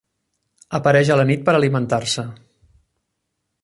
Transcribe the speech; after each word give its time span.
Apareix 0.77 1.11
a 1.13 1.19
la 1.21 1.27
nit 1.33 1.45
per 1.51 1.55
alimentar-se. 1.59 2.27